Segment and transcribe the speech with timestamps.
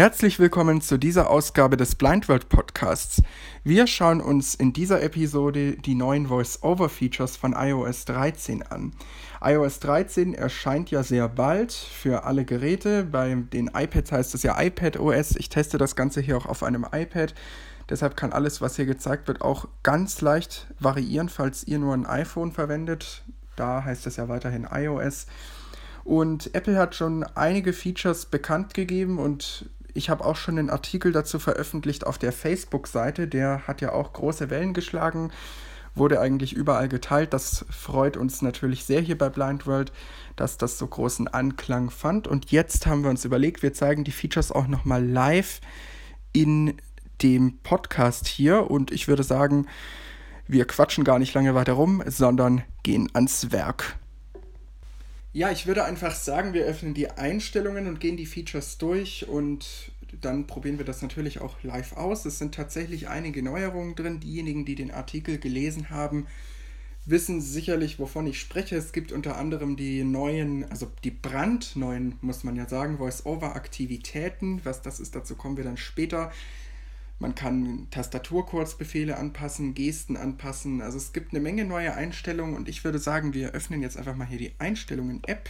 [0.00, 3.22] Herzlich willkommen zu dieser Ausgabe des Blind World Podcasts.
[3.64, 8.94] Wir schauen uns in dieser Episode die neuen Voice-Over-Features von iOS 13 an.
[9.44, 13.04] iOS 13 erscheint ja sehr bald für alle Geräte.
[13.04, 15.36] Bei den iPads heißt es ja iPad OS.
[15.36, 17.34] Ich teste das Ganze hier auch auf einem iPad.
[17.90, 22.06] Deshalb kann alles, was hier gezeigt wird, auch ganz leicht variieren, falls ihr nur ein
[22.06, 23.22] iPhone verwendet.
[23.54, 25.26] Da heißt es ja weiterhin iOS.
[26.04, 31.12] Und Apple hat schon einige Features bekannt gegeben und ich habe auch schon einen Artikel
[31.12, 33.28] dazu veröffentlicht auf der Facebook-Seite.
[33.28, 35.30] Der hat ja auch große Wellen geschlagen,
[35.94, 37.32] wurde eigentlich überall geteilt.
[37.32, 39.92] Das freut uns natürlich sehr hier bei Blind World,
[40.36, 42.26] dass das so großen Anklang fand.
[42.26, 45.60] Und jetzt haben wir uns überlegt, wir zeigen die Features auch nochmal live
[46.32, 46.76] in
[47.22, 48.70] dem Podcast hier.
[48.70, 49.66] Und ich würde sagen,
[50.46, 53.99] wir quatschen gar nicht lange weiter rum, sondern gehen ans Werk.
[55.32, 59.92] Ja, ich würde einfach sagen, wir öffnen die Einstellungen und gehen die Features durch und
[60.20, 62.24] dann probieren wir das natürlich auch live aus.
[62.24, 64.18] Es sind tatsächlich einige Neuerungen drin.
[64.18, 66.26] Diejenigen, die den Artikel gelesen haben,
[67.06, 68.74] wissen sicherlich, wovon ich spreche.
[68.74, 74.60] Es gibt unter anderem die neuen, also die brandneuen, muss man ja sagen, Voice-Over-Aktivitäten.
[74.64, 76.32] Was das ist, dazu kommen wir dann später.
[77.20, 80.80] Man kann Tastaturkurzbefehle anpassen, Gesten anpassen.
[80.80, 84.16] Also es gibt eine Menge neue Einstellungen und ich würde sagen, wir öffnen jetzt einfach
[84.16, 85.48] mal hier die Einstellungen-App.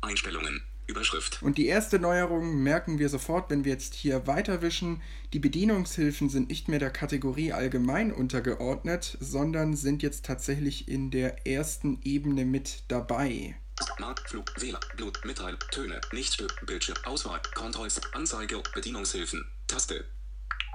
[0.00, 0.62] Einstellungen.
[0.86, 1.42] Überschrift.
[1.42, 5.02] Und die erste Neuerung merken wir sofort, wenn wir jetzt hier weiterwischen.
[5.32, 11.44] Die Bedienungshilfen sind nicht mehr der Kategorie allgemein untergeordnet, sondern sind jetzt tatsächlich in der
[11.44, 13.56] ersten Ebene mit dabei.
[13.98, 20.04] Mark, Flug, Wähler, Blut, Mitteil, Töne, Nichtstück, Bildschirm, Auswahl, Controls, Anzeige, Bedienungshilfen, Taste.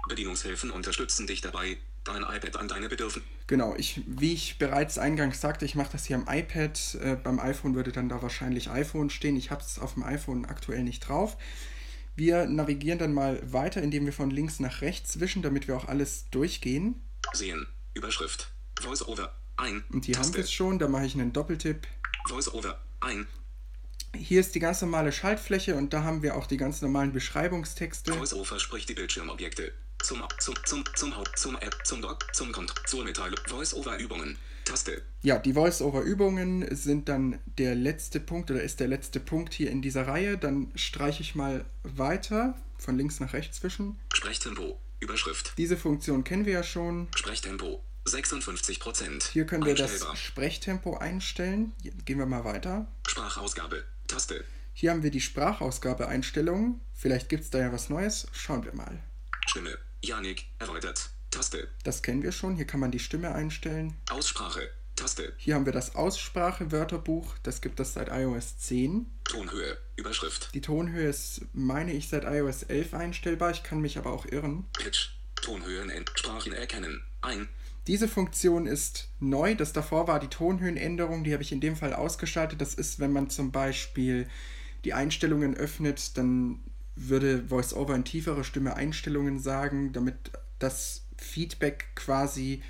[0.08, 3.26] Bedienungshilfen unterstützen dich dabei, dein iPad an deine Bedürfnisse.
[3.48, 6.96] Genau, ich, wie ich bereits eingangs sagte, ich mache das hier am iPad.
[7.02, 9.36] Äh, beim iPhone würde dann da wahrscheinlich iPhone stehen.
[9.36, 11.38] Ich habe es auf dem iPhone aktuell nicht drauf.
[12.16, 15.88] Wir navigieren dann mal weiter, indem wir von links nach rechts wischen, damit wir auch
[15.88, 17.02] alles durchgehen.
[17.34, 18.52] Sehen, Überschrift,
[18.82, 19.84] VoiceOver, ein.
[19.92, 21.88] Und hier haben wir es schon, da mache ich einen Doppeltipp.
[22.28, 23.28] VoiceOver, ein.
[24.16, 28.18] Hier ist die ganz normale Schaltfläche und da haben wir auch die ganz normalen Beschreibungstexte.
[28.18, 29.72] VoiceOver spricht die Bildschirmobjekte.
[30.04, 33.40] Zum, zum, zum, zum Haupt, zum App, zum Doc, zum Kont, zur Mitteilung.
[33.48, 34.38] VoiceOver-Übungen.
[34.66, 35.02] Taste.
[35.22, 39.82] Ja, die Voice-Over-Übungen sind dann der letzte Punkt oder ist der letzte Punkt hier in
[39.82, 40.38] dieser Reihe.
[40.38, 44.00] Dann streiche ich mal weiter, von links nach rechts zwischen.
[44.14, 44.80] Sprechtempo.
[45.00, 45.54] Überschrift.
[45.58, 47.08] Diese Funktion kennen wir ja schon.
[47.16, 47.84] Sprechtempo.
[48.06, 49.24] 56 Prozent.
[49.24, 51.74] Hier können wir das Sprechtempo einstellen.
[52.06, 52.88] Gehen wir mal weiter.
[53.08, 53.84] Sprachausgabe.
[54.12, 54.44] Taste.
[54.74, 56.82] Hier haben wir die Sprachausgabe-Einstellungen.
[56.94, 58.28] Vielleicht gibt es da ja was Neues.
[58.34, 59.02] Schauen wir mal.
[59.48, 59.78] Stimme.
[60.02, 60.48] Janik.
[60.60, 61.12] Erweitert.
[61.30, 61.70] Taste.
[61.86, 62.58] Das kennen wir schon.
[62.58, 63.96] Hier kann man die Stimme einstellen.
[64.10, 64.70] Aussprache.
[64.98, 65.32] Taste.
[65.38, 67.38] Hier haben wir das Aussprache-Wörterbuch.
[67.44, 69.10] Das gibt es seit iOS 10.
[69.24, 69.78] Tonhöhe.
[69.96, 70.54] Überschrift.
[70.54, 73.52] Die Tonhöhe ist, meine ich, seit iOS 11 einstellbar.
[73.52, 74.66] Ich kann mich aber auch irren.
[74.74, 75.12] Pitch.
[75.42, 77.02] Tonhöhen, Sprachen erkennen.
[77.22, 77.48] Ein.
[77.88, 79.56] Diese Funktion ist neu.
[79.56, 81.24] Das davor war die Tonhöhenänderung.
[81.24, 82.62] Die habe ich in dem Fall ausgeschaltet.
[82.62, 84.28] Das ist, wenn man zum Beispiel
[84.86, 86.60] die Einstellungen öffnet, dann
[86.96, 92.62] würde VoiceOver in tiefere Stimme Einstellungen sagen, damit das Feedback quasi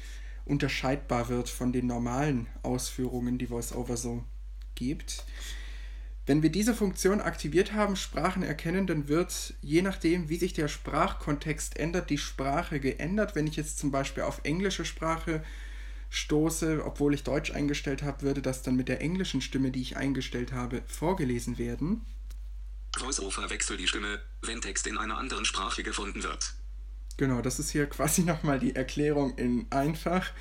[0.46, 4.24] unterscheidbar wird von den normalen Ausführungen, die VoiceOver so
[4.76, 5.26] gibt.
[6.28, 10.68] Wenn wir diese Funktion aktiviert haben, Sprachen erkennen, dann wird, je nachdem, wie sich der
[10.68, 13.36] Sprachkontext ändert, die Sprache geändert.
[13.36, 15.44] Wenn ich jetzt zum Beispiel auf englische Sprache
[16.12, 19.98] stoße, obwohl ich Deutsch eingestellt habe, würde das dann mit der englischen Stimme, die ich
[19.98, 22.06] eingestellt habe, vorgelesen werden.
[23.00, 26.54] VoiceOver wechselt die Stimme, wenn Text in einer anderen Sprache gefunden wird.
[27.18, 30.32] Genau, das ist hier quasi nochmal die Erklärung in einfach.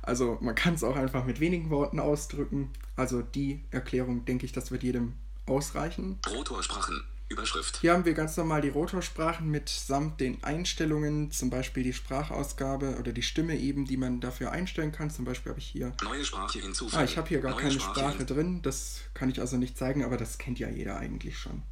[0.00, 2.70] Also man kann es auch einfach mit wenigen Worten ausdrücken.
[2.94, 5.14] Also die Erklärung, denke ich, das wird jedem
[5.46, 6.18] ausreichen.
[6.28, 7.04] Rotorsprachen.
[7.28, 7.78] Überschrift.
[7.80, 13.12] Hier haben wir ganz normal die Rotorsprachen mitsamt den Einstellungen, zum Beispiel die Sprachausgabe oder
[13.12, 15.10] die Stimme eben, die man dafür einstellen kann.
[15.10, 15.92] Zum Beispiel habe ich hier.
[16.04, 17.02] Neue Sprache hinzufügen.
[17.02, 18.62] Ah, ich habe hier gar Neue keine Sprache, Sprache drin.
[18.62, 21.62] Das kann ich also nicht zeigen, aber das kennt ja jeder eigentlich schon.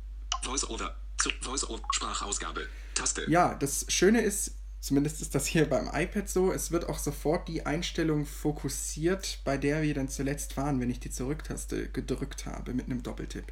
[0.42, 0.96] Voice-over.
[1.42, 1.82] Voice-over.
[1.92, 2.66] Sprachausgabe.
[2.94, 3.24] Taste.
[3.30, 6.52] Ja, das Schöne ist, Zumindest ist das hier beim iPad so.
[6.52, 11.00] Es wird auch sofort die Einstellung fokussiert, bei der wir dann zuletzt waren, wenn ich
[11.00, 13.50] die Zurücktaste gedrückt habe mit einem Doppeltipp.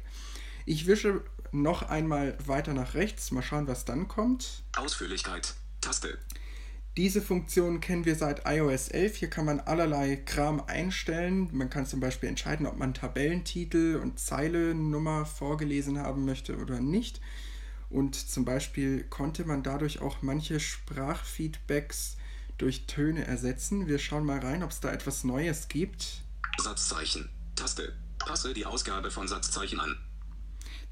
[0.67, 3.31] Ich wische noch einmal weiter nach rechts.
[3.31, 4.61] Mal schauen, was dann kommt.
[4.77, 5.55] Ausführlichkeit.
[5.81, 6.19] Taste.
[6.97, 9.15] Diese Funktion kennen wir seit iOS 11.
[9.15, 11.49] Hier kann man allerlei Kram einstellen.
[11.51, 17.21] Man kann zum Beispiel entscheiden, ob man Tabellentitel und Zeilennummer vorgelesen haben möchte oder nicht.
[17.93, 22.17] Und zum Beispiel konnte man dadurch auch manche Sprachfeedbacks
[22.57, 23.87] durch Töne ersetzen.
[23.87, 26.23] Wir schauen mal rein, ob es da etwas Neues gibt.
[26.57, 27.29] Satzzeichen.
[27.55, 27.95] Taste.
[28.17, 29.95] Passe die Ausgabe von Satzzeichen an.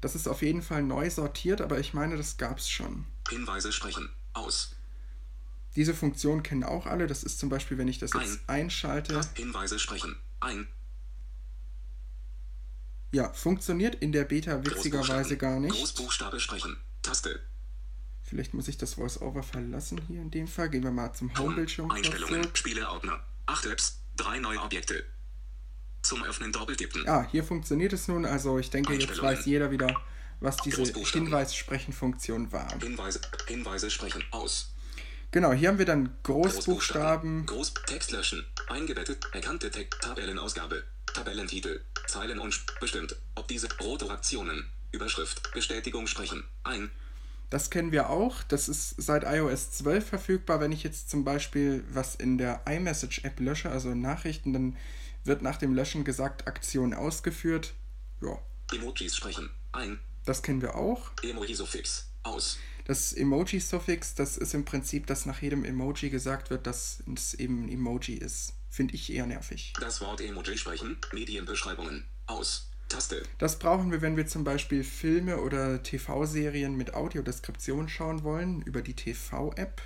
[0.00, 3.04] Das ist auf jeden Fall neu sortiert, aber ich meine, das gab es schon.
[3.28, 4.08] Hinweise sprechen.
[4.32, 4.76] Aus.
[5.74, 7.08] Diese Funktion kennen auch alle.
[7.08, 8.60] Das ist zum Beispiel, wenn ich das jetzt Ein.
[8.60, 9.20] einschalte.
[9.34, 10.14] Hinweise sprechen.
[10.38, 10.68] Ein.
[13.10, 15.74] Ja, funktioniert in der Beta witzigerweise gar nicht.
[15.74, 16.76] Großbuchstabe sprechen.
[17.02, 17.40] Taste.
[18.22, 20.70] Vielleicht muss ich das VoiceOver verlassen hier in dem Fall.
[20.70, 21.50] Gehen wir mal zum Home.
[21.50, 22.48] Homebildschirm Einstellungen.
[22.54, 23.20] Spieleordner.
[23.46, 23.98] Acht Apps.
[24.16, 25.04] Drei neue Objekte.
[26.02, 27.06] Zum Öffnen doppeltippen.
[27.08, 28.24] Ah, hier funktioniert es nun.
[28.24, 30.00] Also ich denke, jetzt weiß jeder wieder,
[30.40, 30.82] was diese.
[30.82, 32.72] Hinweissprechen-Funktion war.
[32.80, 33.20] Hinweise.
[33.46, 34.24] Hinweise sprechen.
[34.30, 34.72] Aus.
[35.30, 37.46] Genau, hier haben wir dann Großbuchstaben.
[37.46, 38.44] Groß Text löschen.
[38.68, 39.26] Eingebettet.
[39.32, 40.00] Erkannte Text.
[40.00, 40.84] Tabellenausgabe.
[41.06, 41.82] Tabellentitel.
[42.06, 43.16] Zeilen und bestimmt.
[43.34, 44.68] Ob diese rote Aktionen.
[44.92, 45.52] Überschrift.
[45.52, 46.44] Bestätigung sprechen.
[46.62, 46.90] Ein.
[47.50, 48.42] Das kennen wir auch.
[48.44, 50.60] Das ist seit iOS 12 verfügbar.
[50.60, 54.76] Wenn ich jetzt zum Beispiel was in der iMessage-App lösche, also Nachrichten, dann
[55.24, 57.74] wird nach dem Löschen gesagt, Aktion ausgeführt.
[58.22, 58.38] Ja,
[58.72, 59.50] Emojis sprechen.
[59.72, 59.98] Ein.
[60.24, 61.10] das kennen wir auch.
[61.22, 62.08] Emoji-Suffix.
[62.22, 62.58] Aus.
[62.84, 67.64] Das Emoji-Suffix, das ist im Prinzip, dass nach jedem Emoji gesagt wird, dass es eben
[67.64, 68.54] ein Emoji ist.
[68.68, 69.74] Finde ich eher nervig.
[69.78, 70.96] Das Wort Emoji sprechen.
[71.12, 72.06] Medienbeschreibungen.
[72.26, 72.70] Aus.
[72.92, 73.22] Taste.
[73.38, 78.82] Das brauchen wir, wenn wir zum Beispiel Filme oder TV-Serien mit Audiodeskription schauen wollen, über
[78.82, 79.80] die TV-App.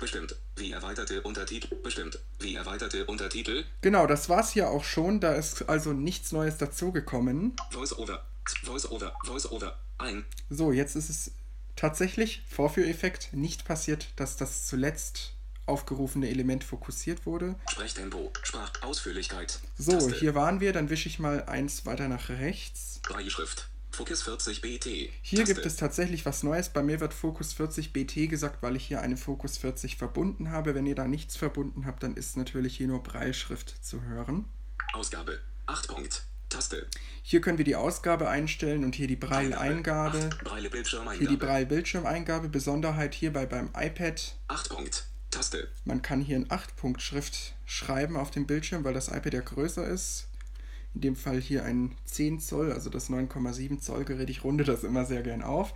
[0.00, 0.36] Bestimmt.
[0.56, 1.74] Wie erweiterte Untertitel.
[1.76, 2.18] Bestimmt.
[2.38, 3.64] Wie erweiterte Untertitel.
[3.82, 5.20] Genau, das war's hier auch schon.
[5.20, 7.54] Da ist also nichts Neues dazugekommen.
[7.70, 8.24] Voice-over.
[8.64, 9.14] Voice-over.
[9.24, 9.78] Voice-over.
[9.98, 10.24] Ein.
[10.50, 11.32] So, jetzt ist es
[11.76, 15.34] tatsächlich, Vorführeffekt, nicht passiert, dass das zuletzt
[15.66, 17.56] aufgerufene Element fokussiert wurde.
[17.70, 18.32] Sprechtempo.
[18.42, 19.60] Sprachausführlichkeit.
[19.78, 20.14] So, Taste.
[20.14, 23.00] hier waren wir, dann wische ich mal eins weiter nach rechts.
[23.02, 23.68] Breischrift.
[23.90, 24.86] Focus 40 BT.
[25.20, 25.54] Hier Taste.
[25.54, 26.70] gibt es tatsächlich was Neues.
[26.70, 30.74] Bei mir wird Focus 40 BT gesagt, weil ich hier eine Focus 40 verbunden habe.
[30.74, 34.46] Wenn ihr da nichts verbunden habt, dann ist natürlich hier nur Breilschrift zu hören.
[34.94, 35.40] Ausgabe.
[35.66, 36.22] 8 Punkt.
[36.48, 36.86] Taste.
[37.22, 40.30] Hier können wir die Ausgabe einstellen und hier die Braille-Eingabe.
[40.42, 40.70] Braille.
[41.18, 42.48] Hier die Braille-Bildschirmeingabe.
[42.48, 44.36] Besonderheit hierbei beim iPad.
[44.48, 45.06] 8 Punkt.
[45.32, 45.68] Taste.
[45.84, 50.28] Man kann hier in 8-Punkt-Schrift schreiben auf dem Bildschirm, weil das iPad ja größer ist.
[50.94, 54.30] In dem Fall hier ein 10 Zoll, also das 9,7 Zoll Gerät.
[54.30, 55.74] Ich runde das immer sehr gern auf.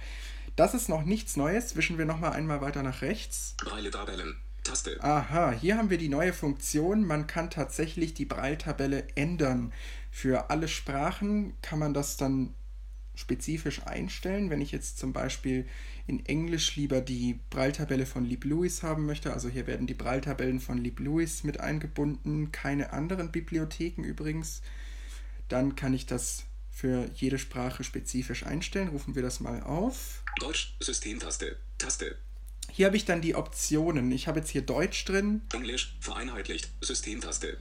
[0.56, 1.74] Das ist noch nichts Neues.
[1.74, 3.54] Wischen wir nochmal einmal weiter nach rechts.
[3.58, 4.36] Braille Tabellen.
[4.62, 5.02] Taste.
[5.02, 7.06] Aha, hier haben wir die neue Funktion.
[7.06, 9.72] Man kann tatsächlich die Braille-Tabelle ändern.
[10.10, 12.54] Für alle Sprachen kann man das dann
[13.16, 14.50] spezifisch einstellen.
[14.50, 15.66] Wenn ich jetzt zum Beispiel
[16.06, 20.60] in Englisch lieber die Braille-Tabelle von Lieb Lewis haben möchte, also hier werden die Braille-Tabellen
[20.60, 24.62] von Lieb Lewis mit eingebunden, keine anderen Bibliotheken übrigens,
[25.48, 28.88] dann kann ich das für jede Sprache spezifisch einstellen.
[28.88, 30.22] Rufen wir das mal auf.
[30.38, 30.76] Deutsch.
[30.80, 31.56] Systemtaste.
[31.78, 32.16] Taste.
[32.70, 34.12] Hier habe ich dann die Optionen.
[34.12, 35.96] Ich habe jetzt hier Deutsch drin, Englisch.
[36.00, 36.68] Vereinheitlicht.
[36.82, 37.56] Systemtaste.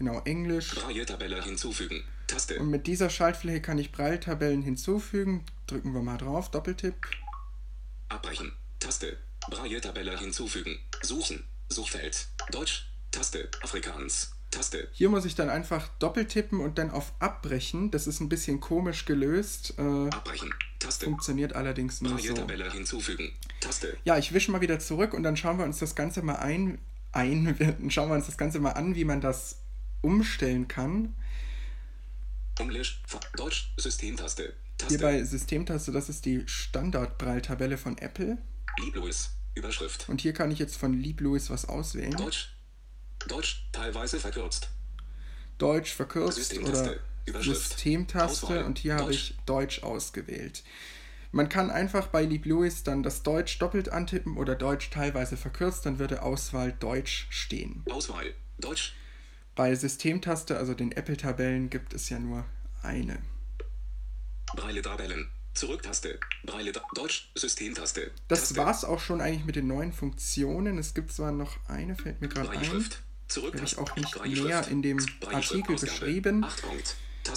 [0.00, 0.74] Genau Englisch.
[0.74, 2.02] Braille-Tabelle hinzufügen.
[2.26, 2.58] Taste.
[2.58, 5.44] Und mit dieser Schaltfläche kann ich Braille-Tabellen hinzufügen.
[5.66, 6.94] Drücken wir mal drauf, Doppeltipp.
[8.08, 8.52] Abbrechen.
[8.80, 9.18] Taste.
[9.50, 10.78] Braille-Tabelle hinzufügen.
[11.02, 11.44] Suchen.
[11.68, 12.28] Suchfeld.
[12.50, 12.90] Deutsch.
[13.10, 13.50] Taste.
[13.62, 14.32] Afrikaans.
[14.50, 14.88] Taste.
[14.92, 17.90] Hier muss ich dann einfach doppeltippen und dann auf Abbrechen.
[17.90, 20.52] Das ist ein bisschen komisch gelöst, äh, Abbrechen.
[20.78, 21.04] Taste.
[21.04, 22.16] funktioniert allerdings nur so.
[22.16, 23.32] Braille-Tabelle hinzufügen.
[23.60, 23.98] Taste.
[24.04, 26.78] Ja, ich wische mal wieder zurück und dann schauen wir uns das Ganze mal ein,
[27.12, 27.54] ein
[27.90, 29.60] schauen wir uns das Ganze mal an, wie man das
[30.02, 31.14] umstellen kann.
[32.58, 33.02] Englisch.
[33.36, 33.72] Deutsch.
[33.76, 34.42] Systemtaste.
[34.42, 34.98] Hier Taste.
[34.98, 38.38] bei Systemtaste, das ist die Standard-Braille-Tabelle von Apple.
[38.78, 39.30] Lieb Louis.
[39.54, 40.08] Überschrift.
[40.08, 42.12] Und hier kann ich jetzt von Lieb Louis was auswählen.
[42.12, 42.54] Deutsch.
[43.28, 43.66] Deutsch.
[43.72, 44.70] Teilweise verkürzt.
[45.58, 47.00] Deutsch verkürzt Systemtaste.
[47.28, 47.42] oder.
[47.42, 48.64] Systemtaste Auswahl.
[48.64, 50.64] und hier habe ich Deutsch ausgewählt.
[51.32, 55.86] Man kann einfach bei Lieb Louis dann das Deutsch doppelt antippen oder Deutsch teilweise verkürzt,
[55.86, 57.84] dann würde Auswahl Deutsch stehen.
[57.90, 58.34] Auswahl.
[58.58, 58.94] Deutsch.
[59.54, 62.44] Bei Systemtaste, also den Apple-Tabellen, gibt es ja nur
[62.82, 63.18] eine.
[64.54, 65.30] Braille-Tabellen.
[65.54, 66.18] Zurücktaste.
[66.44, 66.72] Braille.
[66.94, 67.30] Deutsch.
[67.34, 68.12] Systemtaste.
[68.28, 68.56] Das Taste.
[68.56, 70.78] war's auch schon eigentlich mit den neuen Funktionen.
[70.78, 72.58] Es gibt zwar noch eine, fällt mir gerade ein.
[72.60, 74.98] Habe ich auch nicht näher in dem
[75.32, 76.46] Artikel beschrieben.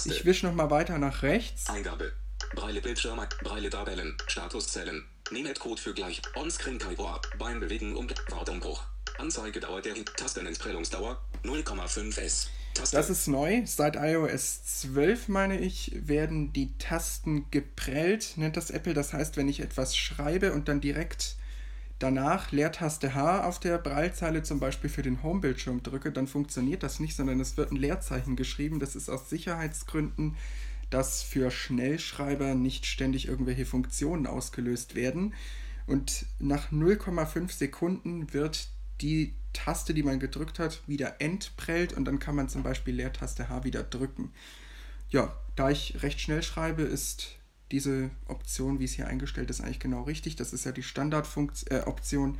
[0.04, 1.68] Ich wische nochmal weiter nach rechts.
[1.68, 2.12] Eingabe.
[2.54, 5.04] Braille Bildschirm, Braille Tabellen, Statuszellen.
[5.30, 6.22] Nemetcode für gleich.
[6.34, 7.30] Onscreen Keyboard.
[7.38, 8.84] Beim Bewegen um Wortumbruch.
[9.18, 12.48] Anzeigedauer der Tastenentsprellungsdauer 0,5 S.
[12.74, 12.96] Taste.
[12.96, 13.62] Das ist neu.
[13.66, 18.94] Seit iOS 12, meine ich, werden die Tasten geprellt, nennt das Apple.
[18.94, 21.36] Das heißt, wenn ich etwas schreibe und dann direkt
[22.00, 27.00] danach Leertaste H auf der Braillezeile zum Beispiel für den Homebildschirm drücke, dann funktioniert das
[27.00, 28.80] nicht, sondern es wird ein Leerzeichen geschrieben.
[28.80, 30.36] Das ist aus Sicherheitsgründen,
[30.90, 35.34] dass für Schnellschreiber nicht ständig irgendwelche Funktionen ausgelöst werden.
[35.86, 38.68] Und nach 0,5 Sekunden wird
[39.00, 43.48] die Taste, die man gedrückt hat, wieder entprellt und dann kann man zum Beispiel Leertaste
[43.48, 44.32] H wieder drücken.
[45.10, 47.36] Ja, da ich recht schnell schreibe, ist
[47.70, 50.36] diese Option, wie es hier eingestellt ist, eigentlich genau richtig.
[50.36, 52.34] Das ist ja die Standardoption.
[52.34, 52.38] Äh,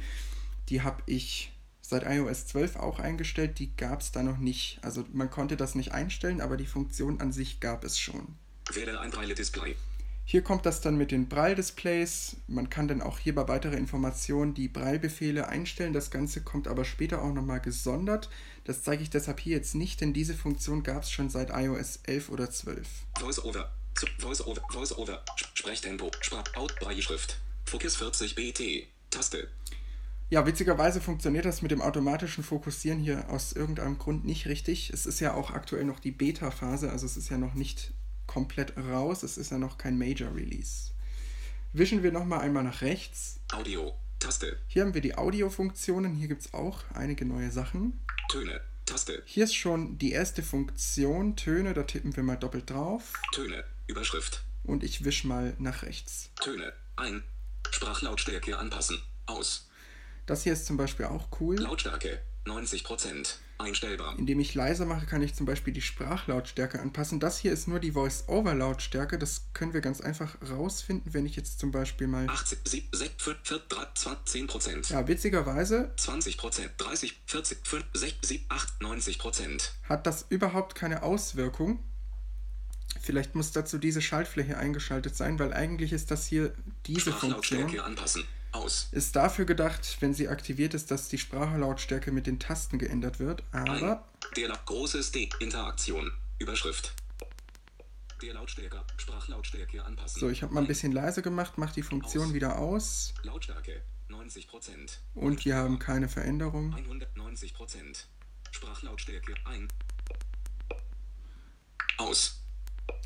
[0.69, 3.59] die habe ich seit iOS 12 auch eingestellt.
[3.59, 4.79] Die gab es da noch nicht.
[4.83, 8.37] Also man konnte das nicht einstellen, aber die Funktion an sich gab es schon.
[8.73, 9.77] Wähle ein Braille-Display.
[10.27, 12.37] Hier kommt das dann mit den Braille-Displays.
[12.47, 15.93] Man kann dann auch hier bei weiteren Informationen die Braille-Befehle einstellen.
[15.93, 18.31] Das Ganze kommt aber später auch nochmal gesondert.
[18.65, 22.01] Das zeige ich deshalb hier jetzt nicht, denn diese Funktion gab es schon seit iOS
[22.05, 22.89] 11 oder 12.
[23.21, 23.71] Voice-Over.
[24.19, 24.63] Voice-Over.
[24.73, 25.25] Voice-Over.
[25.53, 26.11] Sprechtempo.
[26.21, 26.77] Sprach-Out.
[26.81, 27.39] Braille-Schrift.
[27.67, 28.87] Focus 40 BT.
[29.11, 29.49] Taste.
[30.31, 34.91] Ja, witzigerweise funktioniert das mit dem automatischen Fokussieren hier aus irgendeinem Grund nicht richtig.
[34.91, 37.93] Es ist ja auch aktuell noch die Beta-Phase, also es ist ja noch nicht
[38.27, 39.23] komplett raus.
[39.23, 40.91] Es ist ja noch kein Major Release.
[41.73, 43.41] Wischen wir nochmal einmal nach rechts.
[43.53, 44.59] Audio, Taste.
[44.69, 46.15] Hier haben wir die Audio-Funktionen.
[46.15, 48.05] Hier gibt es auch einige neue Sachen.
[48.31, 49.23] Töne, Taste.
[49.27, 51.75] Hier ist schon die erste Funktion, Töne.
[51.75, 53.13] Da tippen wir mal doppelt drauf.
[53.33, 54.45] Töne, Überschrift.
[54.63, 56.31] Und ich wische mal nach rechts.
[56.41, 57.23] Töne, ein.
[57.71, 59.69] Sprachlautstärke anpassen, aus.
[60.27, 61.57] Das hier ist zum Beispiel auch cool.
[61.57, 63.35] Lautstärke, 90%.
[63.59, 64.19] Einstellbar.
[64.19, 67.21] Indem ich leiser mache, kann ich zum Beispiel die Sprachlautstärke anpassen.
[67.21, 69.19] Das hier ist nur die Voice-Over-Lautstärke.
[69.19, 72.29] Das können wir ganz einfach rausfinden, wenn ich jetzt zum Beispiel mal.
[72.29, 73.87] 80, 7, 6, 5, 4, 3,
[74.25, 74.89] 10 Prozent.
[74.91, 75.93] Ja, witzigerweise.
[75.97, 79.73] 20 Prozent, 30, 40, 5, 6, 7, 8, 90 Prozent.
[79.89, 81.79] Hat das überhaupt keine Auswirkung?
[83.01, 86.55] Vielleicht muss dazu diese Schaltfläche eingeschaltet sein, weil eigentlich ist das hier
[86.87, 87.79] diese Funktion.
[87.81, 88.25] anpassen.
[88.55, 88.89] Aus.
[88.93, 93.43] Ist dafür gedacht, wenn sie aktiviert ist, dass die Sprachlautstärke mit den Tasten geändert wird,
[93.51, 94.05] aber.
[94.05, 94.35] Ein.
[94.37, 95.29] Der großes D.
[95.41, 96.13] Interaktion.
[96.39, 96.95] Überschrift.
[98.23, 98.81] Der Lautstärke.
[98.97, 100.21] Sprachlautstärke anpassen.
[100.21, 102.33] So, ich habe mal ein bisschen leiser gemacht, mache die Funktion aus.
[102.35, 103.15] wieder aus.
[103.25, 104.99] Lautstärke 90%.
[105.15, 106.75] Und wir haben keine Veränderung.
[106.75, 108.05] 190%.
[108.53, 109.67] Sprachlautstärke ein.
[111.99, 112.44] Aus.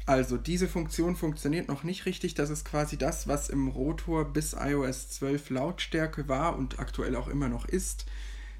[0.06, 2.34] Also diese Funktion funktioniert noch nicht richtig.
[2.34, 7.28] Das ist quasi das, was im Rotor bis iOS 12 Lautstärke war und aktuell auch
[7.28, 8.06] immer noch ist.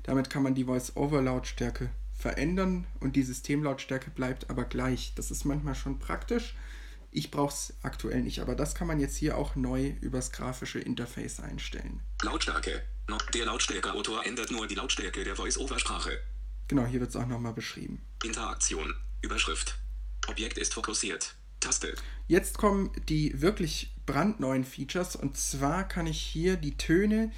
[0.02, 5.12] Damit kann man die Voice-Over-Lautstärke verändern und die Systemlautstärke bleibt aber gleich.
[5.14, 6.54] Das ist manchmal schon praktisch.
[7.10, 10.80] Ich brauche es aktuell nicht, aber das kann man jetzt hier auch neu übers grafische
[10.80, 12.00] Interface einstellen.
[12.22, 12.82] Lautstärke.
[13.32, 16.20] Der Lautstärke-Autor ändert nur die Lautstärke der Voice-Over-Sprache.
[16.68, 18.02] Genau, hier wird es auch nochmal beschrieben.
[18.22, 18.94] Interaktion.
[19.22, 19.78] Überschrift.
[20.28, 21.35] Objekt ist fokussiert.
[21.61, 21.94] Taste.
[22.28, 27.32] Jetzt kommen die wirklich brandneuen Features und zwar kann ich hier die Töne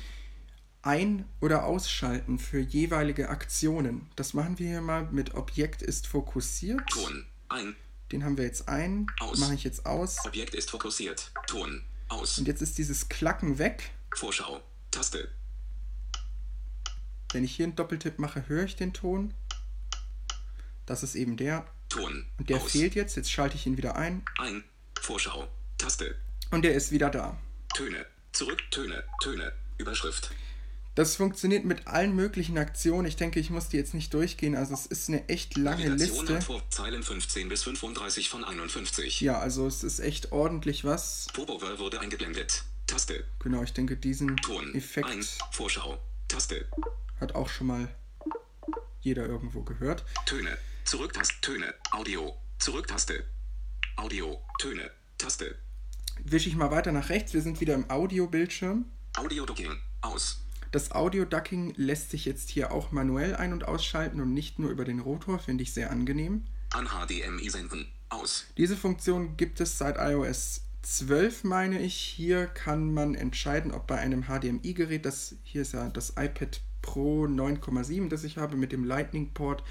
[0.82, 4.10] ein- oder ausschalten für jeweilige Aktionen.
[4.16, 6.80] Das machen wir hier mal mit Objekt ist fokussiert.
[6.90, 7.76] Ton ein.
[8.12, 9.06] Den haben wir jetzt ein.
[9.20, 9.38] Aus.
[9.38, 10.24] Mache ich jetzt aus.
[10.26, 11.32] Objekt ist fokussiert.
[11.46, 12.38] Ton aus.
[12.38, 13.90] Und jetzt ist dieses Klacken weg.
[14.14, 14.60] Vorschau.
[14.90, 15.28] Taste.
[17.32, 19.34] Wenn ich hier einen Doppeltipp mache, höre ich den Ton.
[20.86, 21.66] Das ist eben der.
[21.90, 22.24] Ton.
[22.38, 22.70] Und der aus.
[22.72, 23.16] fehlt jetzt.
[23.16, 24.22] Jetzt schalte ich ihn wieder ein.
[24.38, 24.64] Ein.
[25.00, 25.48] Vorschau.
[25.76, 26.16] Taste.
[26.50, 27.38] Und der ist wieder da.
[27.74, 28.06] Töne.
[28.32, 28.62] Zurück.
[28.70, 29.04] Töne.
[29.22, 29.52] Töne.
[29.76, 30.30] Überschrift.
[30.94, 33.06] Das funktioniert mit allen möglichen Aktionen.
[33.06, 34.56] Ich denke, ich muss die jetzt nicht durchgehen.
[34.56, 36.42] Also es ist eine echt lange Navigation Liste.
[36.42, 39.20] Vor Zeilen 15 bis 35 von 51.
[39.20, 41.28] Ja, also es ist echt ordentlich was.
[41.32, 42.64] Popover wurde eingeblendet.
[42.86, 43.24] Taste.
[43.38, 44.74] Genau, ich denke, diesen Ton.
[44.74, 45.24] Effekt Ein.
[45.52, 45.98] Vorschau.
[46.28, 46.66] Taste.
[47.20, 47.88] hat auch schon mal
[49.00, 50.04] jeder irgendwo gehört.
[50.26, 50.58] Töne.
[50.90, 51.36] Zurücktaste.
[51.40, 51.72] Töne.
[51.92, 52.36] Audio.
[52.58, 53.24] Zurücktaste.
[53.94, 54.42] Audio.
[54.58, 54.90] Töne.
[55.18, 55.54] Taste.
[56.24, 57.32] Wische ich mal weiter nach rechts.
[57.32, 58.86] Wir sind wieder im Audio-Bildschirm.
[59.16, 59.70] Audio Ducking.
[60.00, 60.40] Aus.
[60.72, 64.84] Das Audio-Ducking lässt sich jetzt hier auch manuell ein- und ausschalten und nicht nur über
[64.84, 66.44] den Rotor, finde ich sehr angenehm.
[66.70, 67.86] An HDMI senden.
[68.08, 68.46] Aus.
[68.56, 71.94] Diese Funktion gibt es seit iOS 12, meine ich.
[71.94, 77.26] Hier kann man entscheiden, ob bei einem HDMI-Gerät, das hier ist ja das iPad Pro
[77.26, 79.62] 9,7, das ich habe mit dem Lightning-Port,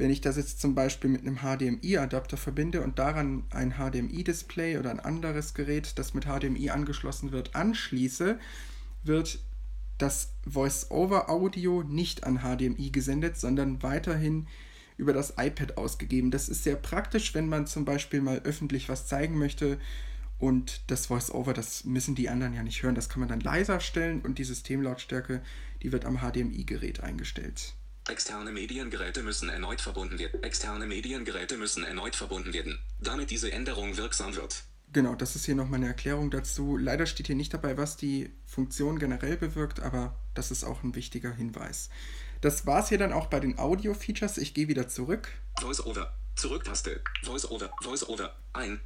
[0.00, 4.90] wenn ich das jetzt zum Beispiel mit einem HDMI-Adapter verbinde und daran ein HDMI-Display oder
[4.90, 8.38] ein anderes Gerät, das mit HDMI angeschlossen wird, anschließe,
[9.04, 9.40] wird
[9.98, 14.46] das Voice-over-Audio nicht an HDMI gesendet, sondern weiterhin
[14.96, 16.30] über das iPad ausgegeben.
[16.30, 19.78] Das ist sehr praktisch, wenn man zum Beispiel mal öffentlich was zeigen möchte
[20.38, 22.94] und das Voice-over, das müssen die anderen ja nicht hören.
[22.94, 25.42] Das kann man dann leiser stellen und die Systemlautstärke,
[25.82, 27.74] die wird am HDMI-Gerät eingestellt.
[28.10, 30.42] Externe Mediengeräte müssen erneut verbunden werden.
[30.42, 34.64] Externe Mediengeräte müssen erneut verbunden werden, damit diese Änderung wirksam wird.
[34.92, 36.76] Genau, das ist hier nochmal eine Erklärung dazu.
[36.76, 40.96] Leider steht hier nicht dabei, was die Funktion generell bewirkt, aber das ist auch ein
[40.96, 41.88] wichtiger Hinweis.
[42.40, 44.38] Das war's hier dann auch bei den Audio-Features.
[44.38, 45.28] Ich gehe wieder zurück.
[45.60, 46.12] Voice-over.
[46.34, 47.00] Zurücktaste.
[47.22, 47.70] Voice-over.
[47.80, 48.34] Voice-over.
[48.52, 48.80] Ein.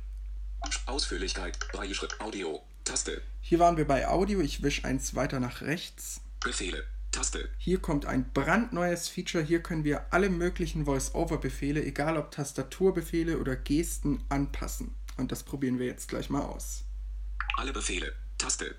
[0.84, 1.58] Ausführlichkeit.
[1.72, 2.20] Brailleschrift.
[2.20, 2.62] Audio.
[2.84, 3.22] Taste.
[3.40, 4.40] Hier waren wir bei Audio.
[4.40, 6.20] Ich wische eins weiter nach rechts.
[6.40, 6.84] Befehle.
[7.14, 7.48] Taste.
[7.58, 9.44] Hier kommt ein brandneues Feature.
[9.44, 14.96] Hier können wir alle möglichen Voice-over-Befehle, egal ob Tastaturbefehle oder Gesten, anpassen.
[15.16, 16.82] Und das probieren wir jetzt gleich mal aus.
[17.56, 18.12] Alle Befehle.
[18.36, 18.74] Taste.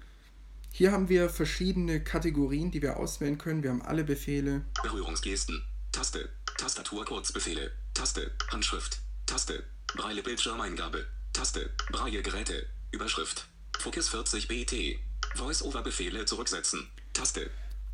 [0.73, 3.63] Hier haben wir verschiedene Kategorien, die wir auswählen können.
[3.63, 4.65] Wir haben alle Befehle.
[4.83, 5.63] Berührungsgesten.
[5.93, 6.27] Taste.
[6.57, 7.71] Tastatur-Kurzbefehle.
[7.93, 8.31] Taste.
[8.51, 8.99] Handschrift.
[9.25, 9.63] Taste.
[9.95, 11.07] Braille Bildschirmeingabe.
[11.31, 11.69] Taste.
[11.89, 12.67] Braille Geräte.
[12.91, 13.47] Überschrift.
[13.79, 14.99] Focus 40 BT.
[15.35, 16.89] Voice-Over-Befehle zurücksetzen.
[17.13, 17.49] Taste.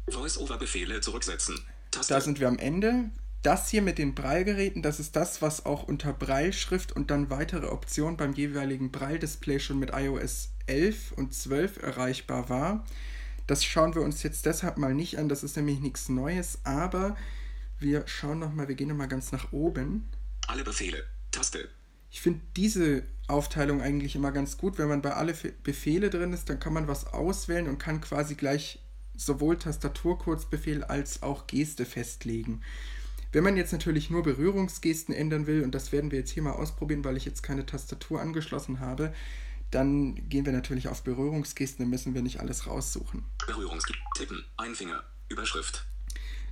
[0.09, 1.59] Voice-Over-Befehle zurücksetzen.
[1.91, 2.13] Taste.
[2.13, 3.09] Da sind wir am Ende.
[3.43, 7.67] Das hier mit den Braillegeräten, das ist das, was auch unter Brailleschrift und dann weitere
[7.67, 12.85] Optionen beim jeweiligen Braille-Display schon mit iOS 11 und 12 erreichbar war.
[13.47, 17.17] Das schauen wir uns jetzt deshalb mal nicht an, das ist nämlich nichts Neues, aber
[17.79, 20.07] wir schauen nochmal, wir gehen nochmal ganz nach oben.
[20.47, 21.03] Alle Befehle.
[21.31, 21.67] Taste.
[22.11, 24.77] Ich finde diese Aufteilung eigentlich immer ganz gut.
[24.77, 28.01] Wenn man bei alle Fe- Befehle drin ist, dann kann man was auswählen und kann
[28.01, 28.79] quasi gleich
[29.15, 32.61] sowohl Tastaturkurzbefehl als auch Geste festlegen.
[33.31, 36.51] Wenn man jetzt natürlich nur Berührungsgesten ändern will, und das werden wir jetzt hier mal
[36.51, 39.13] ausprobieren, weil ich jetzt keine Tastatur angeschlossen habe,
[39.71, 43.23] dann gehen wir natürlich auf Berührungsgesten, dann müssen wir nicht alles raussuchen.
[43.47, 44.03] Berührungsgesten.
[44.15, 44.43] Tippen.
[44.57, 45.03] Ein Finger.
[45.29, 45.85] Überschrift.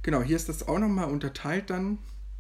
[0.04, 1.98] Genau, hier ist das auch nochmal unterteilt dann.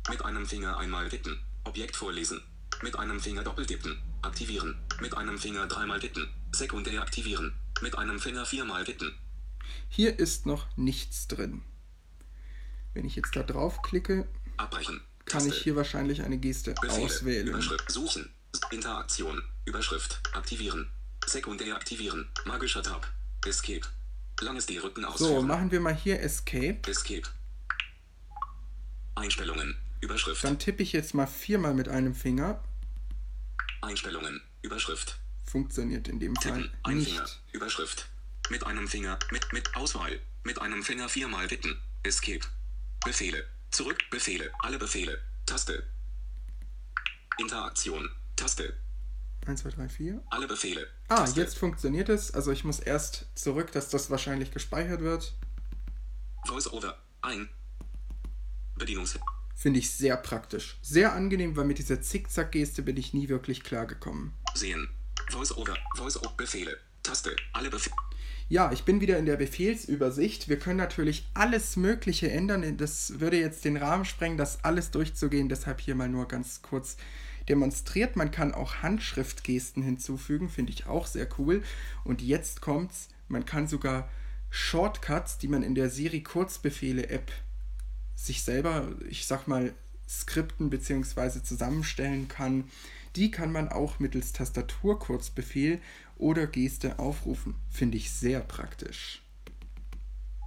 [0.09, 1.37] Mit einem Finger einmal tippen.
[1.65, 2.41] Objekt vorlesen.
[2.81, 3.97] Mit einem Finger doppeltippen.
[4.21, 4.77] Aktivieren.
[5.01, 6.29] Mit einem Finger dreimal tippen.
[6.53, 7.53] Sekundär aktivieren.
[7.81, 9.13] Mit einem Finger viermal tippen.
[9.87, 11.61] Hier ist noch nichts drin.
[12.93, 15.01] Wenn ich jetzt da drauf klicke, Abbrechen.
[15.25, 17.05] kann ich hier wahrscheinlich eine Geste Befehle.
[17.05, 17.47] auswählen.
[17.47, 17.91] Überschrift.
[17.91, 18.29] Suchen.
[18.71, 19.41] Interaktion.
[19.65, 20.21] Überschrift.
[20.33, 20.89] Aktivieren.
[21.25, 22.27] Sekundär aktivieren.
[22.45, 23.07] Magischer Tab.
[23.45, 23.81] Escape.
[24.41, 25.47] Langes D-Rücken So, ausführen.
[25.47, 26.79] machen wir mal hier Escape.
[26.87, 27.27] Escape.
[29.15, 29.75] Einstellungen.
[30.01, 30.43] Überschrift.
[30.43, 32.63] Dann tippe ich jetzt mal viermal mit einem Finger.
[33.81, 34.41] Einstellungen.
[34.61, 35.19] Überschrift.
[35.43, 36.71] Funktioniert in dem Fall Tippen.
[36.83, 37.21] Ein Finger.
[37.21, 37.41] nicht.
[37.51, 38.07] Überschrift.
[38.49, 39.19] Mit einem Finger.
[39.31, 40.19] Mit, mit Auswahl.
[40.43, 41.79] Mit einem Finger viermal tippen.
[42.03, 42.41] Escape.
[43.05, 43.45] Befehle.
[43.69, 43.97] Zurück.
[44.09, 44.51] Befehle.
[44.59, 45.19] Alle Befehle.
[45.45, 45.83] Taste.
[47.37, 48.09] Interaktion.
[48.35, 48.73] Taste.
[49.45, 50.23] 1, 2, 3, 4.
[50.31, 50.87] Alle Befehle.
[51.09, 51.39] Ah, Taste.
[51.39, 52.31] jetzt funktioniert es.
[52.33, 55.35] Also ich muss erst zurück, dass das wahrscheinlich gespeichert wird.
[56.47, 56.97] Voice-over.
[57.21, 57.49] Ein.
[58.77, 59.19] Bedienungs.
[59.55, 60.77] Finde ich sehr praktisch.
[60.81, 64.33] Sehr angenehm, weil mit dieser Zickzack-Geste bin ich nie wirklich klargekommen.
[64.55, 64.89] Sehen.
[65.29, 65.77] Voice-over.
[65.97, 66.33] Voice-over.
[66.35, 66.79] Befehle.
[67.03, 67.35] Taste.
[67.53, 67.95] Alle Befehle.
[68.51, 70.49] Ja, ich bin wieder in der Befehlsübersicht.
[70.49, 72.77] Wir können natürlich alles Mögliche ändern.
[72.77, 75.49] Das würde jetzt den Rahmen sprengen, das alles durchzugehen.
[75.49, 76.97] Deshalb hier mal nur ganz kurz
[77.47, 78.15] demonstriert.
[78.15, 81.61] Man kann auch Handschriftgesten hinzufügen, finde ich auch sehr cool.
[82.03, 84.09] Und jetzt kommt's, man kann sogar
[84.49, 87.31] Shortcuts, die man in der Siri Kurzbefehle-App
[88.15, 89.73] sich selber, ich sag mal,
[90.09, 91.43] skripten bzw.
[91.43, 92.63] zusammenstellen kann,
[93.15, 95.79] die kann man auch mittels Tastaturkurzbefehl
[96.19, 97.55] oder Geste aufrufen.
[97.69, 99.23] Finde ich sehr praktisch.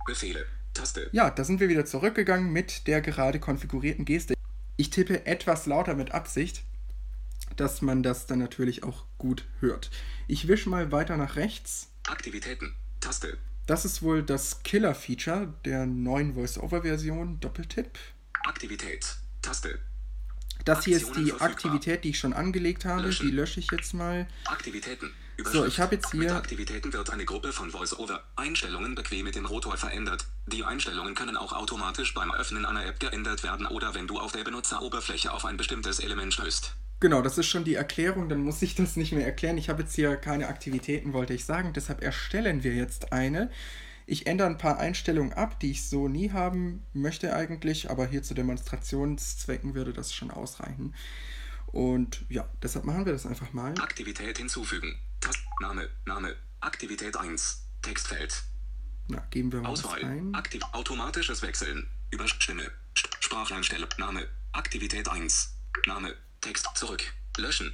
[0.06, 0.46] Befehle.
[0.74, 1.10] Taste.
[1.12, 4.34] Ja, da sind wir wieder zurückgegangen mit der gerade konfigurierten Geste.
[4.76, 6.62] Ich tippe etwas lauter mit Absicht,
[7.56, 9.90] dass man das dann natürlich auch gut hört.
[10.28, 11.90] Ich wische mal weiter nach rechts.
[12.06, 12.74] Aktivitäten.
[13.00, 13.36] Taste.
[13.66, 17.38] Das ist wohl das Killer-Feature der neuen Voice-Over-Version.
[17.40, 17.98] Doppeltipp.
[18.44, 19.16] Aktivität.
[19.40, 19.78] Taste.
[20.64, 21.32] Das hier ist die.
[21.32, 23.02] Aktivität, die ich schon angelegt habe.
[23.02, 23.26] Löschen.
[23.26, 24.26] Die lösche ich jetzt mal.
[24.46, 25.12] Aktivitäten.
[25.44, 26.36] So, ich habe jetzt Mit hier.
[26.36, 30.26] Aktivitäten wird eine Gruppe von Voice-Over-Einstellungen bequem mit dem Rotor verändert.
[30.46, 34.32] Die Einstellungen können auch automatisch beim Öffnen einer App geändert werden oder wenn du auf
[34.32, 36.74] der Benutzeroberfläche auf ein bestimmtes Element stößt.
[37.00, 39.58] Genau, das ist schon die Erklärung, dann muss ich das nicht mehr erklären.
[39.58, 41.72] Ich habe jetzt hier keine Aktivitäten, wollte ich sagen.
[41.72, 43.50] Deshalb erstellen wir jetzt eine.
[44.06, 48.22] Ich ändere ein paar Einstellungen ab, die ich so nie haben möchte eigentlich, aber hier
[48.22, 50.94] zu Demonstrationszwecken würde das schon ausreichen.
[51.72, 53.74] Und ja, deshalb machen wir das einfach mal.
[53.80, 54.98] Aktivität hinzufügen.
[55.20, 56.36] Tast Name, Name.
[56.60, 57.62] Aktivität 1.
[57.82, 58.42] Textfeld.
[59.08, 60.04] Na, geben wir mal Auswahl.
[60.04, 60.34] ein.
[60.34, 60.62] Aktiv.
[60.72, 61.88] Automatisches Wechseln.
[62.10, 62.70] Über Stimme.
[63.20, 63.88] Spracheinstellung.
[63.98, 64.28] Name.
[64.52, 65.54] Aktivität 1.
[65.86, 66.14] Name.
[66.40, 67.02] Text zurück.
[67.38, 67.72] Löschen.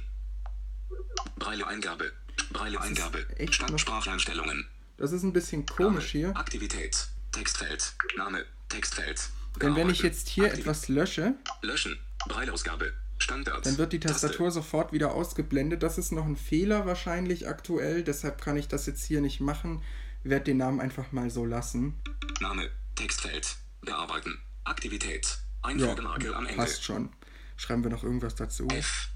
[3.51, 4.65] Stand noch- Spracheinstellungen.
[4.97, 6.27] Das ist ein bisschen komisch Name.
[6.27, 6.37] hier.
[6.37, 7.07] Aktivität.
[7.31, 7.93] Textfeld.
[8.17, 8.45] Name.
[8.69, 9.29] Textfeld.
[9.61, 11.99] Denn wenn ich jetzt hier Aktiv- etwas lösche, Löschen.
[12.27, 12.93] Brailleausgabe.
[13.19, 13.65] Standard.
[13.65, 14.27] dann wird die Taste.
[14.27, 15.83] Tastatur sofort wieder ausgeblendet.
[15.83, 19.83] Das ist noch ein Fehler wahrscheinlich aktuell, deshalb kann ich das jetzt hier nicht machen.
[20.23, 21.99] Werde den Namen einfach mal so lassen.
[22.41, 22.69] Name.
[22.95, 23.57] Textfeld.
[23.81, 24.37] Bearbeiten.
[24.65, 25.39] Aktivität.
[25.63, 26.57] Ja, Einfügemarke am Ende.
[26.57, 27.09] passt schon.
[27.55, 28.67] Schreiben wir noch irgendwas dazu.
[28.69, 29.09] F.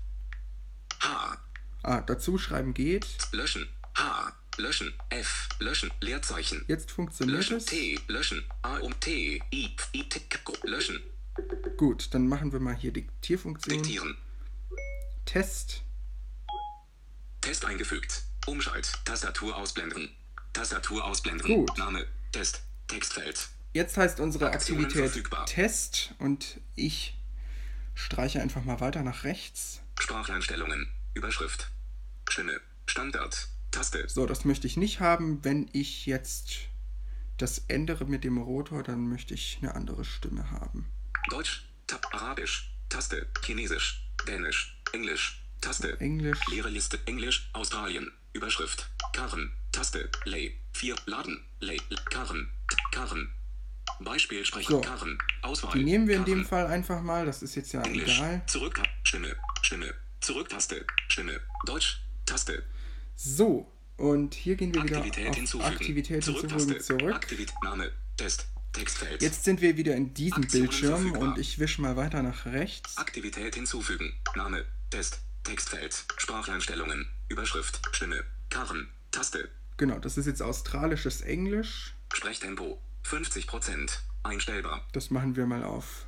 [1.01, 1.37] H.
[1.83, 3.05] Ah, dazu schreiben geht.
[3.31, 3.67] Löschen.
[3.97, 4.33] H.
[4.57, 4.93] Löschen.
[5.09, 5.49] F.
[5.59, 5.91] Löschen.
[6.01, 6.63] Leerzeichen.
[6.67, 7.57] Jetzt funktioniert Löschen.
[7.57, 7.65] es.
[7.65, 7.99] T.
[8.07, 8.43] Löschen.
[8.61, 9.41] A um T.
[9.51, 9.75] I.
[9.93, 10.03] I.
[10.09, 10.21] T.
[10.63, 11.01] Löschen.
[11.77, 13.81] Gut, dann machen wir mal hier Diktierfunktion.
[13.81, 14.17] Diktieren.
[15.25, 15.83] Test.
[17.41, 18.23] Test eingefügt.
[18.45, 18.91] Umschalt.
[19.05, 20.09] Tastatur ausblenden.
[20.53, 21.47] Tastatur ausblenden.
[21.47, 21.77] Gut.
[21.77, 22.05] Name.
[22.31, 22.63] Test.
[22.87, 23.49] Textfeld.
[23.73, 25.45] Jetzt heißt unsere Aktionen Aktivität verfügbar.
[25.45, 27.17] Test und ich
[27.95, 29.81] streiche einfach mal weiter nach rechts.
[29.99, 30.87] Spracheinstellungen.
[31.15, 31.71] Überschrift.
[32.29, 32.61] Stimme.
[32.85, 33.47] Standard.
[33.71, 34.07] Taste.
[34.07, 35.43] So, das möchte ich nicht haben.
[35.43, 36.59] Wenn ich jetzt
[37.37, 40.87] das ändere mit dem Rotor, dann möchte ich eine andere Stimme haben.
[41.29, 41.63] Deutsch.
[41.87, 42.05] Tab.
[42.13, 42.69] Arabisch.
[42.89, 43.27] Taste.
[43.43, 44.03] Chinesisch.
[44.27, 44.75] Dänisch.
[44.93, 45.41] Englisch.
[45.61, 45.99] Taste.
[45.99, 46.39] Englisch.
[46.49, 46.99] Leere Liste.
[47.05, 47.49] Englisch.
[47.53, 48.11] Australien.
[48.33, 48.89] Überschrift.
[49.13, 49.51] Karren.
[49.71, 50.09] Taste.
[50.25, 50.57] Lay.
[50.73, 50.95] 4.
[51.05, 51.43] Laden.
[51.59, 51.77] Lay.
[52.09, 52.51] Karren.
[52.91, 53.33] Karren.
[53.99, 54.71] Beispiel sprechen.
[54.71, 54.81] So.
[54.81, 55.17] Karren.
[55.41, 55.73] Auswahl.
[55.73, 56.39] Die nehmen wir in Karren.
[56.39, 57.25] dem Fall einfach mal.
[57.25, 58.17] Das ist jetzt ja Englisch.
[58.17, 58.43] egal.
[58.47, 58.81] Zurück.
[59.03, 59.35] Stimme.
[59.61, 59.93] Stimme.
[60.21, 60.85] Zurück-Taste.
[61.09, 61.39] Stimme.
[61.65, 62.01] Deutsch.
[62.25, 62.63] Taste.
[63.15, 65.73] So, und hier gehen wir wieder Aktivität auf hinzufügen.
[65.73, 67.13] Aktivität hinzufügen zurück.
[67.13, 67.55] Aktivität.
[67.63, 67.91] Name.
[68.17, 68.47] Test.
[68.73, 69.21] Textfeld.
[69.21, 71.21] Jetzt sind wir wieder in diesem Aktionen Bildschirm verfügbar.
[71.21, 72.97] und ich wische mal weiter nach rechts.
[72.97, 74.13] Aktivität hinzufügen.
[74.35, 74.65] Name.
[74.89, 75.19] Test.
[75.43, 76.05] Textfeld.
[76.17, 77.07] Spracheinstellungen.
[77.29, 77.79] Überschrift.
[77.91, 78.23] Stimme.
[78.49, 78.89] Karren.
[79.11, 79.49] Taste.
[79.77, 81.93] Genau, das ist jetzt australisches Englisch.
[82.13, 82.79] Sprechtempo.
[83.05, 83.99] 50%.
[84.23, 84.87] Einstellbar.
[84.93, 86.05] Das machen wir mal auf.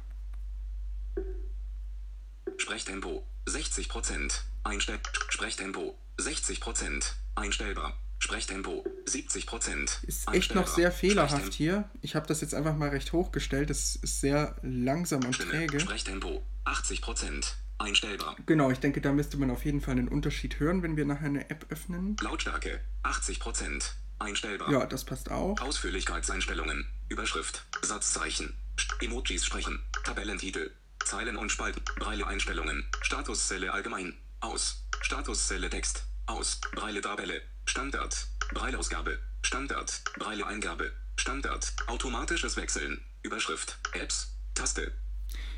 [2.57, 3.25] Sprechtempo.
[3.47, 4.41] 60%.
[4.63, 4.99] Einstell.
[5.29, 5.97] Sprechtempo.
[6.17, 7.11] 60%.
[7.35, 7.99] Einstellbar.
[8.19, 8.85] Sprechtempo.
[9.07, 10.03] 70%.
[10.05, 11.89] Ist echt noch sehr fehlerhaft hier.
[12.01, 13.69] Ich habe das jetzt einfach mal recht hochgestellt.
[13.69, 15.51] Das ist sehr langsam und Stimme.
[15.51, 15.79] träge.
[15.79, 16.43] Sprechtempo.
[16.65, 17.53] 80%.
[17.77, 18.37] Einstellbar.
[18.45, 21.25] Genau, ich denke, da müsste man auf jeden Fall einen Unterschied hören, wenn wir nachher
[21.25, 22.15] eine App öffnen.
[22.21, 22.79] Lautstärke.
[23.03, 23.91] 80%.
[24.17, 24.71] Einstellbar.
[24.71, 25.59] Ja, das passt auch.
[25.59, 26.87] Ausführlichkeitseinstellungen.
[27.09, 27.65] Überschrift.
[27.81, 28.57] Satzzeichen.
[29.01, 29.83] Emojis sprechen.
[30.05, 30.71] Tabellentitel.
[31.03, 31.83] Zeilen und Spalten.
[31.97, 32.85] Breile-Einstellungen.
[33.01, 34.15] Statuszelle allgemein.
[34.39, 34.87] Aus.
[35.01, 36.05] Statuszelle Text.
[36.27, 36.61] Aus.
[36.73, 37.41] Breile-Tabelle.
[37.65, 38.27] Standard.
[38.53, 39.17] Breilausgabe.
[39.41, 40.01] Standard.
[40.19, 40.91] Breile-Eingabe.
[41.17, 41.73] Standard.
[41.87, 43.01] Automatisches Wechseln.
[43.23, 43.79] Überschrift.
[43.93, 44.37] Apps.
[44.53, 44.91] Taste.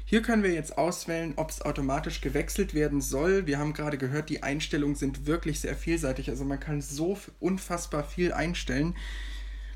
[0.06, 3.46] Hier können wir jetzt auswählen, ob es automatisch gewechselt werden soll.
[3.46, 6.30] Wir haben gerade gehört, die Einstellungen sind wirklich sehr vielseitig.
[6.30, 8.96] Also man kann so unfassbar viel einstellen.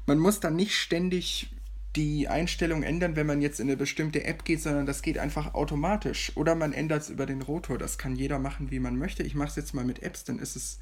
[0.05, 1.49] Man muss dann nicht ständig
[1.97, 5.53] die Einstellung ändern, wenn man jetzt in eine bestimmte App geht, sondern das geht einfach
[5.53, 6.31] automatisch.
[6.35, 7.77] Oder man ändert es über den Rotor.
[7.77, 9.23] Das kann jeder machen, wie man möchte.
[9.23, 10.79] Ich mache es jetzt mal mit Apps, dann ist es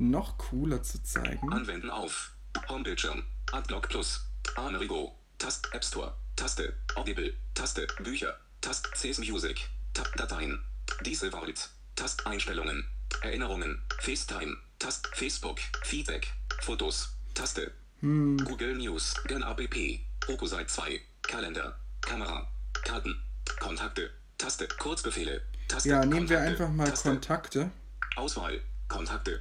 [0.00, 1.52] noch cooler zu zeigen.
[1.52, 2.32] Anwenden auf.
[2.68, 3.22] Homebildschirm.
[3.52, 4.26] Adblock Plus.
[4.56, 5.14] Amerigo.
[5.38, 6.14] Tast App Store.
[6.36, 6.72] Taste.
[6.96, 7.34] Audible.
[7.54, 7.86] Taste.
[8.02, 8.36] Bücher.
[8.60, 9.68] Tast CS Music.
[9.94, 10.62] Tab Dateien.
[11.04, 11.68] Diese Vault.
[11.96, 12.84] Tast Einstellungen.
[13.22, 13.82] Erinnerungen.
[13.98, 14.56] FaceTime.
[14.78, 15.58] Tast Facebook.
[15.84, 16.32] Feedback.
[16.62, 17.10] Fotos.
[17.34, 17.70] Taste.
[18.00, 19.14] Google News.
[19.26, 20.00] Gen APP.
[20.28, 21.00] Okusite 2.
[21.22, 21.78] Kalender.
[22.00, 22.50] Kamera.
[22.84, 23.20] Karten.
[23.60, 24.10] Kontakte.
[24.38, 24.66] Taste.
[24.78, 25.42] Kurzbefehle.
[25.68, 25.88] Taste.
[25.90, 26.62] Ja, nehmen wir Kontakte.
[26.64, 27.08] einfach mal Taste.
[27.10, 27.70] Kontakte
[28.16, 28.60] Auswahl.
[28.88, 29.40] Kontakte.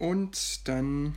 [0.00, 1.14] Und dann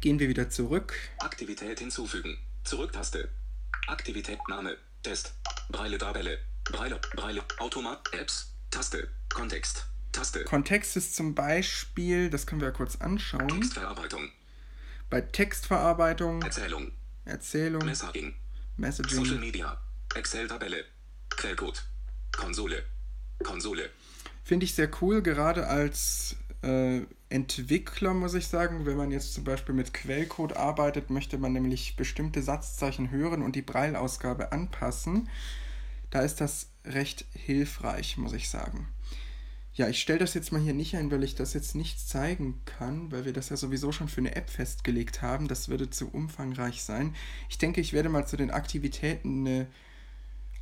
[0.00, 0.94] gehen wir wieder zurück.
[1.18, 2.38] Aktivität hinzufügen.
[2.64, 3.28] Zurücktaste.
[3.88, 4.76] Aktivität Name.
[5.02, 5.34] Test.
[5.68, 6.38] Breile Tabelle.
[6.64, 7.00] Breile.
[7.14, 7.42] Breile.
[7.58, 8.08] Automat.
[8.12, 8.52] Apps.
[8.70, 9.08] Taste.
[9.34, 9.86] Kontext.
[10.12, 10.44] Taste.
[10.44, 14.30] Kontext ist zum Beispiel, das können wir ja kurz anschauen, Textverarbeitung.
[15.10, 16.92] bei Textverarbeitung, Erzählung.
[17.24, 18.34] Erzählung, Messaging.
[18.34, 18.36] Social
[18.76, 19.40] Messaging.
[19.40, 19.80] Media.
[20.14, 20.84] Excel-Tabelle.
[21.30, 21.82] Quellcode.
[22.36, 22.84] Konsole.
[23.44, 23.90] Konsole.
[24.44, 29.44] Finde ich sehr cool, gerade als äh, Entwickler muss ich sagen, wenn man jetzt zum
[29.44, 35.28] Beispiel mit Quellcode arbeitet, möchte man nämlich bestimmte Satzzeichen hören und die Breilausgabe anpassen.
[36.10, 38.88] Da ist das recht hilfreich, muss ich sagen.
[39.74, 42.62] Ja, ich stelle das jetzt mal hier nicht ein, weil ich das jetzt nicht zeigen
[42.64, 45.48] kann, weil wir das ja sowieso schon für eine App festgelegt haben.
[45.48, 47.14] Das würde zu umfangreich sein.
[47.50, 49.66] Ich denke, ich werde mal zu den Aktivitäten eine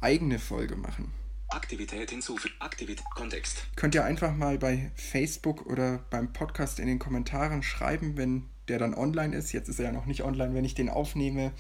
[0.01, 1.13] eigene Folge machen.
[1.49, 2.55] Aktivität hinzufügen.
[2.59, 3.05] Aktivität.
[3.15, 3.65] Kontext.
[3.77, 8.79] Könnt ihr einfach mal bei Facebook oder beim Podcast in den Kommentaren schreiben, wenn der
[8.79, 9.53] dann online ist.
[9.53, 11.53] Jetzt ist er ja noch nicht online, wenn ich den aufnehme,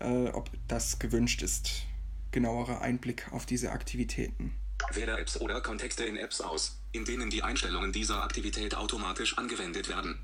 [0.00, 1.84] äh, ob das gewünscht ist.
[2.30, 4.54] Genauerer Einblick auf diese Aktivitäten.
[4.92, 9.88] Wähle Apps oder Kontexte in Apps aus, in denen die Einstellungen dieser Aktivität automatisch angewendet
[9.88, 10.18] werden.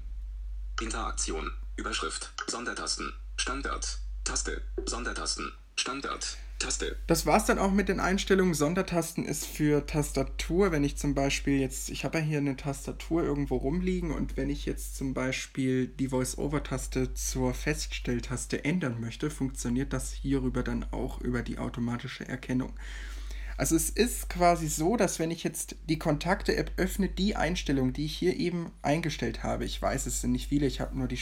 [0.81, 1.53] Interaktion.
[1.77, 2.33] Überschrift.
[2.47, 3.13] Sondertasten.
[3.37, 3.99] Standard.
[4.23, 4.63] Taste.
[4.87, 5.53] Sondertasten.
[5.77, 6.39] Standard.
[6.65, 6.97] Taste.
[7.07, 8.55] Das war's dann auch mit den Einstellungen.
[8.55, 10.73] Sondertasten ist für Tastatur.
[10.73, 14.49] Wenn ich zum Beispiel jetzt, ich habe ja hier eine Tastatur irgendwo rumliegen und wenn
[14.49, 21.21] ich jetzt zum Beispiel die Voice-Over-Taste zur Feststelltaste ändern möchte, funktioniert das hierüber dann auch
[21.21, 22.73] über die automatische Erkennung.
[23.57, 28.07] Also es ist quasi so, dass wenn ich jetzt die Kontakte-App öffne, die Einstellung, die
[28.07, 31.21] ich hier eben eingestellt habe, ich weiß, es sind nicht viele, ich habe nur die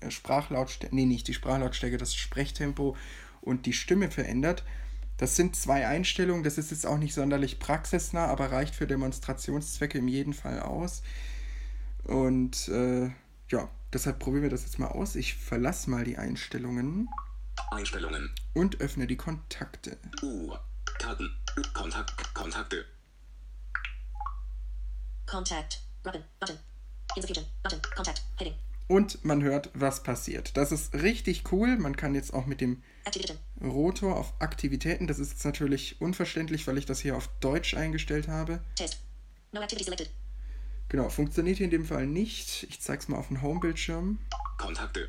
[0.00, 2.96] äh, Sprachlautstärke, nee, nicht die Sprachlautstärke, das Sprechtempo
[3.42, 4.64] und die Stimme verändert.
[5.16, 9.98] Das sind zwei Einstellungen, das ist jetzt auch nicht sonderlich praxisnah, aber reicht für Demonstrationszwecke
[9.98, 11.02] in jedem Fall aus.
[12.02, 13.10] Und äh,
[13.48, 15.14] ja, deshalb probieren wir das jetzt mal aus.
[15.14, 17.08] Ich verlasse mal die Einstellungen
[17.70, 18.30] Einstellungen.
[18.54, 19.98] und öffne die Kontakte.
[20.22, 20.52] U.
[20.98, 21.30] Karten.
[21.72, 22.34] Kontakt.
[22.34, 22.84] Kontakte.
[25.26, 25.80] Contact.
[26.04, 26.22] Robin.
[26.40, 26.58] Button.
[27.16, 27.46] Insufficient.
[27.62, 27.80] Button.
[27.94, 28.22] Contact.
[28.36, 28.54] Heading.
[28.88, 30.56] Und man hört, was passiert.
[30.56, 31.76] Das ist richtig cool.
[31.78, 32.82] Man kann jetzt auch mit dem.
[33.62, 38.28] Rotor auf Aktivitäten, das ist jetzt natürlich unverständlich, weil ich das hier auf Deutsch eingestellt
[38.28, 38.62] habe.
[38.76, 38.98] Test.
[39.52, 40.10] No activity selected.
[40.88, 42.64] Genau, funktioniert hier in dem Fall nicht.
[42.68, 44.18] Ich zeige es mal auf dem Home-Bildschirm.
[44.58, 45.08] Kontakte.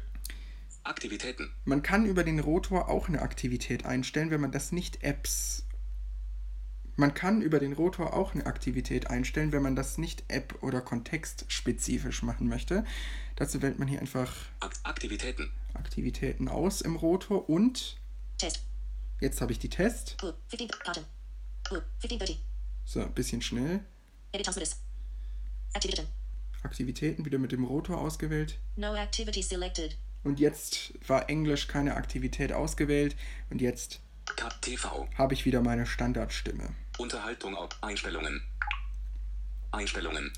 [0.83, 1.51] Aktivitäten.
[1.65, 5.65] Man kann über den Rotor auch eine Aktivität einstellen, wenn man das nicht Apps.
[6.97, 10.81] Man kann über den Rotor auch eine Aktivität einstellen, wenn man das nicht App- oder
[10.81, 12.85] kontextspezifisch machen möchte.
[13.35, 15.51] Dazu wählt man hier einfach Ak Aktivitäten.
[15.73, 17.97] Aktivitäten aus im Rotor und
[18.37, 18.61] Test.
[19.19, 20.17] jetzt habe ich die Test.
[20.17, 20.35] Group.
[20.47, 20.67] 15.
[20.69, 21.03] Button.
[21.65, 21.83] Group.
[22.03, 22.39] 1530.
[22.85, 23.81] So, ein bisschen schnell.
[26.63, 28.57] Aktivitäten wieder mit dem Rotor ausgewählt.
[28.75, 29.97] No activity selected.
[30.23, 33.15] Und jetzt war Englisch keine Aktivität ausgewählt.
[33.49, 33.99] Und jetzt
[35.17, 36.69] habe ich wieder meine Standardstimme.
[36.97, 38.41] Unterhaltung auf Einstellungen.
[39.71, 40.31] Einstellungen.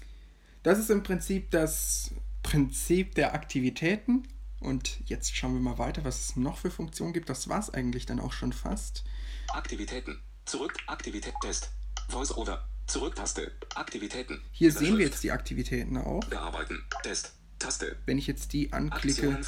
[0.63, 2.11] Das ist im Prinzip das
[2.43, 4.27] Prinzip der Aktivitäten.
[4.59, 7.29] Und jetzt schauen wir mal weiter, was es noch für Funktionen gibt.
[7.29, 9.03] Das war es eigentlich dann auch schon fast.
[9.49, 10.19] Aktivitäten.
[10.45, 10.73] Zurück.
[10.87, 11.33] Aktivität.
[11.41, 11.71] Test.
[12.09, 12.67] Voice-over.
[12.87, 13.51] Zurücktaste.
[13.75, 14.41] Aktivitäten.
[14.51, 16.23] Hier sehen wir jetzt die Aktivitäten auch.
[16.25, 16.83] Bearbeiten.
[17.03, 17.33] Test.
[17.59, 17.97] Taste.
[18.05, 19.39] Wenn ich jetzt die anklicke,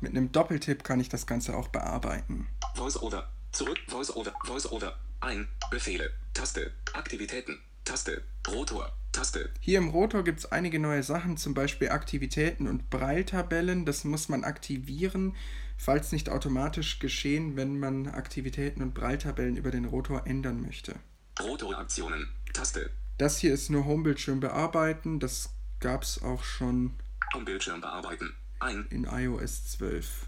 [0.00, 2.48] mit einem Doppeltipp kann ich das Ganze auch bearbeiten.
[2.74, 3.30] Voice-over.
[3.52, 3.78] Zurück.
[3.88, 4.34] Voice-over.
[4.44, 4.98] Voice-over.
[5.24, 5.48] Ein.
[5.70, 6.10] Befehle.
[6.34, 6.70] Taste.
[6.92, 7.58] Aktivitäten.
[7.86, 8.22] Taste.
[8.46, 8.92] Rotor.
[9.10, 9.48] Taste.
[9.58, 13.86] Hier im Rotor gibt es einige neue Sachen, zum Beispiel Aktivitäten und Breiltabellen.
[13.86, 15.34] Das muss man aktivieren,
[15.78, 20.96] falls nicht automatisch geschehen, wenn man Aktivitäten und Breiltabellen über den Rotor ändern möchte.
[21.40, 22.28] Rotoraktionen.
[22.52, 22.90] Taste.
[23.16, 25.20] Das hier ist nur Homebildschirm bearbeiten.
[25.20, 26.98] Das gab es auch schon
[27.32, 28.34] Am Bildschirm bearbeiten.
[28.60, 28.86] Ein.
[28.90, 30.26] in iOS 12.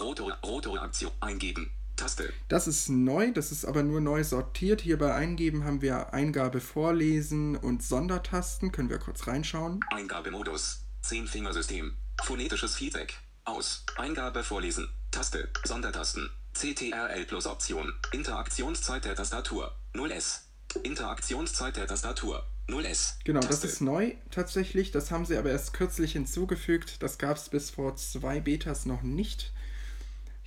[0.00, 0.36] Rotor.
[0.44, 1.12] Rotoraktion.
[1.20, 1.70] Eingeben.
[1.98, 2.32] Taste.
[2.48, 4.80] Das ist neu, das ist aber nur neu sortiert.
[4.80, 8.72] Hier bei Eingeben haben wir Eingabe vorlesen und Sondertasten.
[8.72, 9.80] Können wir kurz reinschauen.
[9.90, 10.84] Eingabemodus.
[11.04, 11.92] 10-Fingersystem.
[12.22, 13.18] Phonetisches Feedback.
[13.44, 13.84] Aus.
[13.96, 14.88] Eingabe vorlesen.
[15.10, 15.48] Taste.
[15.64, 16.30] Sondertasten.
[16.54, 17.92] CTRL plus Option.
[18.12, 19.74] Interaktionszeit der Tastatur.
[19.94, 20.40] 0S.
[20.82, 22.46] Interaktionszeit der Tastatur.
[22.68, 23.14] 0S.
[23.24, 23.66] Genau, das Taste.
[23.66, 24.90] ist neu tatsächlich.
[24.92, 27.02] Das haben sie aber erst kürzlich hinzugefügt.
[27.02, 29.52] Das gab es bis vor zwei Betas noch nicht.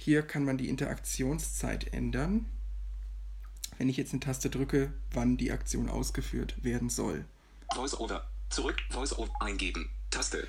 [0.04, 2.48] Hier kann man die Interaktionszeit ändern.
[3.78, 7.24] Wenn ich jetzt eine Taste drücke, wann die Aktion ausgeführt werden soll.
[7.76, 8.28] Voice-over.
[8.50, 8.78] Zurück.
[8.90, 9.32] Voice-over.
[9.40, 9.92] Eingeben.
[10.10, 10.48] Taste.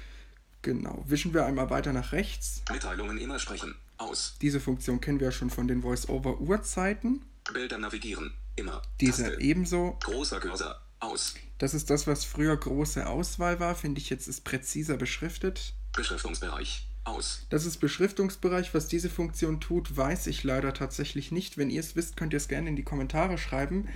[0.63, 1.05] Genau.
[1.07, 2.63] Wischen wir einmal weiter nach rechts.
[2.71, 3.75] Mitteilungen immer sprechen.
[3.99, 4.37] Aus.
[4.41, 7.23] Diese Funktion kennen wir ja schon von den Voice-over-Uhrzeiten.
[7.53, 8.33] Bilder navigieren.
[8.57, 8.81] Immer.
[9.03, 9.41] Diese Taste.
[9.43, 9.99] ebenso.
[10.01, 10.81] Großer Cursor.
[10.99, 11.35] Aus.
[11.59, 15.75] Das ist das, was früher große Auswahl war, finde ich jetzt ist präziser beschriftet.
[15.93, 16.89] Beschriftungsbereich.
[17.05, 17.47] Aus.
[17.51, 18.75] Das ist Beschriftungsbereich.
[18.75, 21.59] Was diese Funktion tut, weiß ich leider tatsächlich nicht.
[21.59, 23.89] Wenn ihr es wisst, könnt ihr es gerne in die Kommentare schreiben.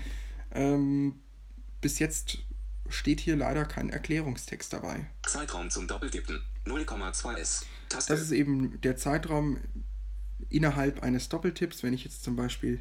[0.52, 1.20] Ähm,
[1.80, 2.38] bis jetzt
[2.88, 5.06] steht hier leider kein Erklärungstext dabei.
[5.24, 6.42] Zeitraum zum Doppeltippen.
[6.64, 7.64] 0,2S.
[7.88, 8.12] Taste.
[8.12, 9.58] Das ist eben der Zeitraum
[10.48, 11.82] innerhalb eines Doppeltipps.
[11.82, 12.80] Wenn ich jetzt zum Beispiel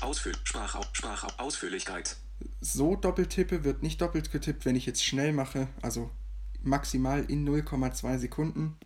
[0.00, 0.34] Ausfüll.
[0.44, 0.80] Sprach.
[0.92, 1.38] Sprach.
[1.38, 2.16] Ausführlichkeit.
[2.60, 4.64] so doppeltippe, wird nicht doppelt getippt.
[4.64, 6.10] Wenn ich jetzt schnell mache, also
[6.62, 8.76] maximal in 0,2 Sekunden,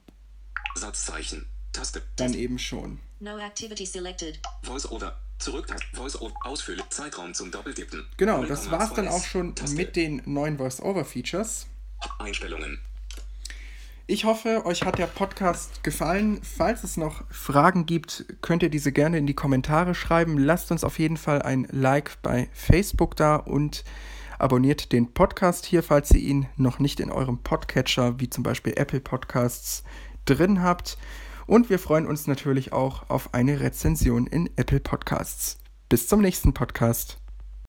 [0.74, 1.46] Satzzeichen.
[1.72, 2.02] Taste.
[2.16, 3.00] dann eben schon.
[3.18, 4.38] No activity selected.
[4.62, 5.18] Voice-over.
[5.38, 5.66] Zurück.
[5.92, 6.34] Voice-over.
[6.44, 6.84] Ausführlich.
[6.90, 8.06] Zeitraum zum Doppeltippen.
[8.16, 9.10] Genau, das war's dann 0,2S.
[9.10, 9.76] auch schon Taste.
[9.76, 11.66] mit den neuen Voice-Over-Features.
[12.18, 12.78] Einstellungen.
[14.06, 16.40] Ich hoffe, euch hat der Podcast gefallen.
[16.42, 20.37] Falls es noch Fragen gibt, könnt ihr diese gerne in die Kommentare schreiben.
[20.37, 23.82] Lasst uns auf jeden Fall ein Like bei Facebook da und
[24.38, 28.74] abonniert den Podcast hier, falls ihr ihn noch nicht in eurem Podcatcher, wie zum Beispiel
[28.76, 29.84] Apple Podcasts,
[30.24, 30.98] drin habt.
[31.46, 35.58] Und wir freuen uns natürlich auch auf eine Rezension in Apple Podcasts.
[35.88, 37.23] Bis zum nächsten Podcast.